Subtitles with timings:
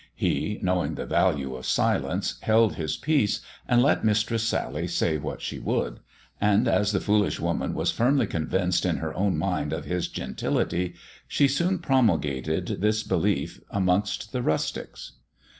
[0.15, 5.43] He, knowing the value of silence, held his peace, and let Mistress Sally say what
[5.43, 5.99] she would;
[6.41, 10.95] and, as the foolish woman was firmly convinced in her own mind of his gentility,
[11.27, 15.11] she soon promulgated this belief THE dwarf's chamber 13 amongst the rustics.